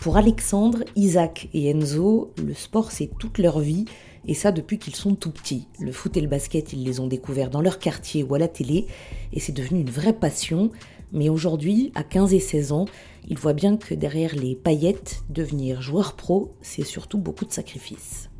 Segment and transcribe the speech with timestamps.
[0.00, 3.84] Pour Alexandre, Isaac et Enzo, le sport c'est toute leur vie
[4.26, 5.66] et ça depuis qu'ils sont tout petits.
[5.78, 8.48] Le foot et le basket, ils les ont découverts dans leur quartier ou à la
[8.48, 8.86] télé
[9.34, 10.70] et c'est devenu une vraie passion.
[11.12, 12.86] Mais aujourd'hui, à 15 et 16 ans,
[13.28, 18.30] ils voient bien que derrière les paillettes, devenir joueur pro, c'est surtout beaucoup de sacrifices.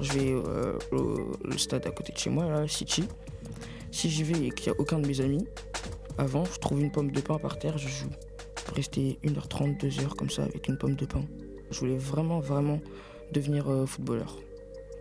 [0.00, 3.04] Je vais euh, au stade à côté de chez moi, là, City.
[3.90, 5.46] Si j'y vais et qu'il n'y a aucun de mes amis,
[6.18, 8.10] avant, je trouve une pomme de pain par terre, je joue.
[8.74, 11.24] Rester 1h30, 2h comme ça avec une pomme de pain.
[11.70, 12.80] Je voulais vraiment, vraiment
[13.32, 14.36] devenir euh, footballeur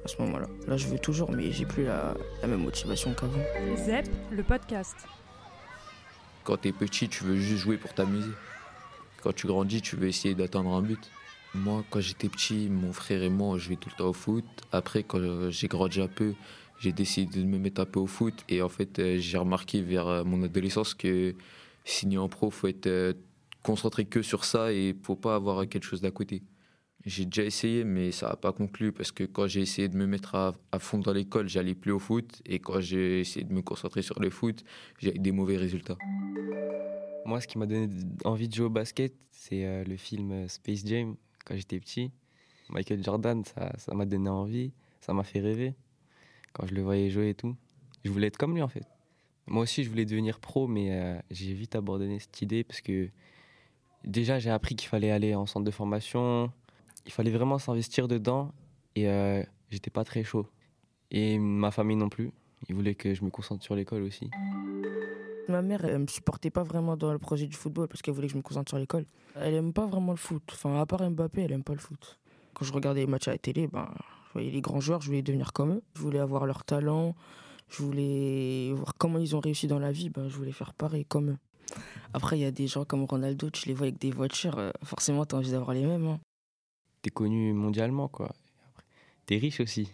[0.03, 0.48] à ce moment-là.
[0.67, 3.41] Là, je veux toujours, mais j'ai plus la, la, même motivation qu'avant.
[3.76, 4.95] ZEP, le podcast.
[6.43, 8.31] Quand tu es petit, tu veux juste jouer pour t'amuser.
[9.21, 11.12] Quand tu grandis, tu veux essayer d'atteindre un but.
[11.54, 14.45] Moi, quand j'étais petit, mon frère et moi, on jouait tout le temps au foot.
[14.71, 16.34] Après, quand j'ai grandi un peu,
[16.79, 18.34] j'ai décidé de me mettre un peu au foot.
[18.49, 21.35] Et en fait, euh, j'ai remarqué vers euh, mon adolescence que
[21.84, 23.15] signer en pro, faut être
[23.63, 26.44] concentré que sur ça et faut pas avoir quelque chose d'à côté.
[27.05, 30.05] J'ai déjà essayé, mais ça n'a pas conclu parce que quand j'ai essayé de me
[30.05, 32.41] mettre à, fond dans l'école, j'allais plus au foot.
[32.46, 34.63] Et quand j'ai essayé de me concentrer sur le foot,
[35.00, 35.98] j'ai eu des mauvais résultats.
[37.26, 37.88] Moi, ce qui m'a donné
[38.26, 42.12] envie de jouer au basket, c'est euh, le film euh, Space Jam quand j'étais petit.
[42.70, 45.76] Michael Jordan, ça m'a donné envie, ça m'a fait rêver
[46.52, 47.55] quand je le voyais jouer et tout.
[48.04, 48.85] Je voulais être comme lui en fait.
[49.46, 53.10] Moi aussi, je voulais devenir pro, mais euh, j'ai vite abandonné cette idée parce que
[54.08, 56.52] déjà, j'ai appris qu'il fallait aller en centre de formation,
[57.05, 58.52] il fallait vraiment s'investir dedans
[58.96, 60.48] et euh, j'étais pas très chaud.
[61.12, 62.32] Et ma famille non plus.
[62.70, 64.31] Ils voulaient que je me concentre sur l'école aussi.
[65.47, 68.28] Ma mère, elle me supportait pas vraiment dans le projet du football parce qu'elle voulait
[68.28, 69.06] que je me concentre sur l'école.
[69.35, 70.44] Elle aime pas vraiment le foot.
[70.52, 72.19] Enfin, à part Mbappé, elle aime pas le foot.
[72.53, 73.88] Quand je regardais les matchs à la télé, ben,
[74.28, 75.84] je voyais les grands joueurs, je voulais devenir comme eux.
[75.94, 77.16] Je voulais avoir leur talent,
[77.69, 81.06] je voulais voir comment ils ont réussi dans la vie, ben, je voulais faire pareil
[81.06, 81.38] comme eux.
[82.13, 84.72] Après, il y a des gens comme Ronaldo, tu les vois avec des voitures, euh,
[84.84, 86.08] forcément, tu as envie d'avoir les mêmes.
[86.08, 86.19] Hein
[87.07, 88.35] t'es connu mondialement, quoi.
[89.25, 89.88] T'es riche aussi.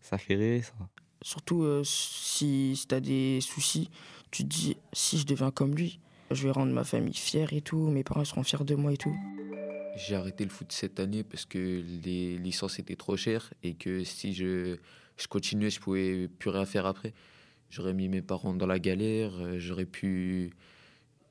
[0.00, 0.74] Ça fait rêver, ça.
[1.22, 3.88] Surtout euh, si, si t'as des soucis,
[4.30, 7.60] tu te dis, si je deviens comme lui, je vais rendre ma famille fière et
[7.60, 9.14] tout, mes parents seront fiers de moi et tout.
[9.96, 14.04] J'ai arrêté le foot cette année parce que les licences étaient trop chères et que
[14.04, 14.76] si je,
[15.16, 17.14] je continuais, je pouvais plus rien faire après.
[17.70, 20.52] J'aurais mis mes parents dans la galère, euh, j'aurais pu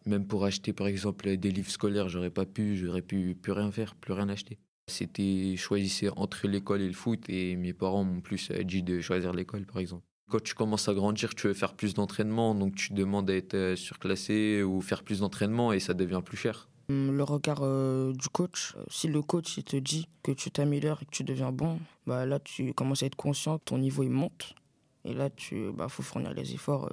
[0.07, 3.71] même pour acheter par exemple des livres scolaires, j'aurais pas pu, j'aurais pu plus rien
[3.71, 4.57] faire, plus rien acheter.
[4.89, 9.01] C'était choisissez entre l'école et le foot et mes parents m'ont plus euh, dit de
[9.01, 10.03] choisir l'école par exemple.
[10.29, 13.53] Quand tu commences à grandir, tu veux faire plus d'entraînement, donc tu demandes à être
[13.53, 16.69] euh, surclassé ou faire plus d'entraînement et ça devient plus cher.
[16.89, 20.99] Hum, le regard euh, du coach, si le coach il te dit que tu t'améliores
[21.01, 24.11] et que tu deviens bon, bah là tu commences à être conscient, ton niveau il
[24.11, 24.55] monte
[25.03, 26.89] et là tu bah faut fournir les efforts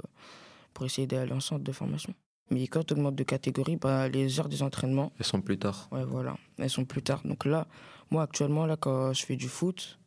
[0.73, 2.13] pour essayer d'aller en centre de formation.
[2.51, 5.13] Mais quand tu augmentes de catégorie, bah, les heures des entraînements.
[5.19, 5.89] Elles sont plus tard.
[5.91, 6.37] Ouais, voilà.
[6.59, 7.23] Elles sont plus tard.
[7.25, 7.67] Donc là,
[8.11, 9.99] moi, actuellement, là, quand je fais du foot,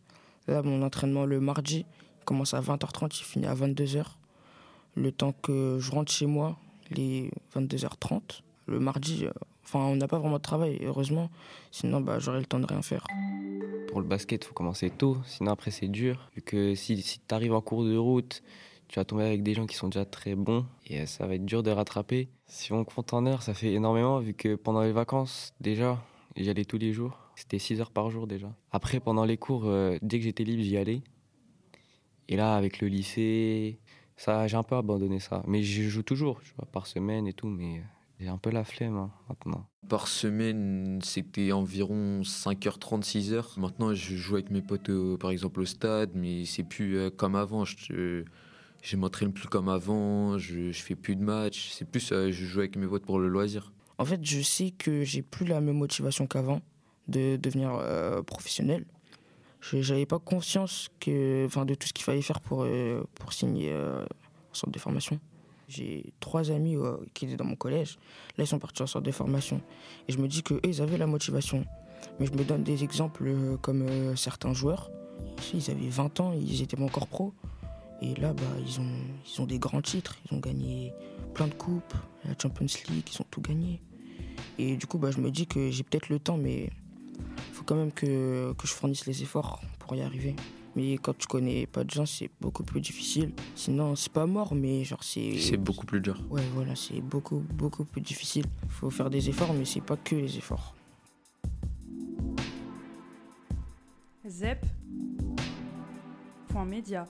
[0.47, 1.85] là, mon entraînement le mardi
[2.25, 4.05] commence à 20h30, il finit à 22h.
[4.95, 6.57] Le temps que je rentre chez moi,
[6.91, 8.41] les 22h30.
[8.67, 9.31] Le mardi, euh,
[9.63, 11.29] enfin, on n'a pas vraiment de travail, heureusement.
[11.71, 13.05] Sinon, bah, j'aurais le temps de rien faire.
[13.87, 15.17] Pour le basket, il faut commencer tôt.
[15.25, 16.29] Sinon, après, c'est dur.
[16.35, 18.43] Vu que si, si tu arrives en cours de route,
[18.87, 21.45] tu vas tomber avec des gens qui sont déjà très bons et ça va être
[21.45, 22.29] dur de rattraper.
[22.45, 26.01] Si on compte en heures, ça fait énormément vu que pendant les vacances, déjà,
[26.35, 27.19] j'y allais tous les jours.
[27.35, 28.55] C'était 6 heures par jour déjà.
[28.71, 31.01] Après, pendant les cours, euh, dès que j'étais libre, j'y allais.
[32.29, 33.79] Et là, avec le lycée,
[34.15, 35.43] ça, j'ai un peu abandonné ça.
[35.47, 37.83] Mais je joue toujours, par semaine et tout, mais
[38.19, 39.67] j'ai un peu la flemme hein, maintenant.
[39.87, 43.59] Par semaine, c'était environ 5h30, 6h.
[43.59, 44.89] Maintenant, je joue avec mes potes,
[45.19, 47.63] par exemple, au stade, mais c'est plus euh, comme avant.
[48.81, 51.69] Je m'entraîne plus comme avant, je, je fais plus de matchs.
[51.71, 53.73] C'est plus, euh, je joue avec mes potes pour le loisir.
[53.97, 56.61] En fait, je sais que j'ai plus la même motivation qu'avant
[57.07, 58.85] de devenir euh, professionnel.
[59.59, 63.73] Je n'avais pas conscience que, de tout ce qu'il fallait faire pour, euh, pour signer
[63.73, 65.19] en centre de formation.
[65.67, 66.77] J'ai trois amis
[67.13, 67.97] qui étaient dans mon collège.
[68.37, 69.59] Là, ils sont partis en centre de formation.
[70.07, 71.65] Et je me dis qu'eux, ils avaient la motivation.
[72.19, 74.91] Mais je me donne des exemples comme certains joueurs.
[75.53, 77.33] Ils avaient 20 ans, ils étaient pas encore pros.
[78.01, 78.89] Et là, bah, ils, ont,
[79.25, 80.17] ils ont des grands titres.
[80.25, 80.93] Ils ont gagné
[81.33, 81.93] plein de coupes,
[82.25, 83.81] la Champions League, ils ont tout gagné.
[84.59, 86.69] Et du coup, bah, je me dis que j'ai peut-être le temps, mais
[87.17, 90.35] il faut quand même que, que je fournisse les efforts pour y arriver.
[90.75, 93.31] Mais quand tu connais pas de gens, c'est beaucoup plus difficile.
[93.55, 95.39] Sinon, c'est pas mort, mais genre c'est.
[95.39, 96.21] C'est beaucoup plus dur.
[96.29, 98.45] Ouais, voilà, c'est beaucoup, beaucoup plus difficile.
[98.63, 100.75] Il faut faire des efforts, mais c'est pas que les efforts.
[104.27, 104.65] ZEP.
[106.49, 107.07] Point média.